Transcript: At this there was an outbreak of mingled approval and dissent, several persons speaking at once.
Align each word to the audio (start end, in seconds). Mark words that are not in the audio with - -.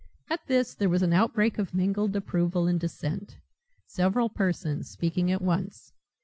At 0.31 0.47
this 0.47 0.73
there 0.73 0.89
was 0.89 1.03
an 1.03 1.13
outbreak 1.13 1.59
of 1.59 1.75
mingled 1.75 2.15
approval 2.15 2.65
and 2.65 2.79
dissent, 2.79 3.37
several 3.85 4.29
persons 4.29 4.89
speaking 4.89 5.31
at 5.31 5.43
once. 5.43 5.93